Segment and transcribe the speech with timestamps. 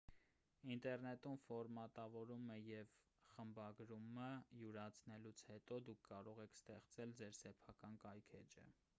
[0.75, 2.95] ինտերնետում ֆորմատավորումը և
[3.33, 4.29] խմբագրումը
[4.61, 8.65] յուրացնելուց հետո դուք կարող եք ստեղծել ձեր սեփական կայքէջը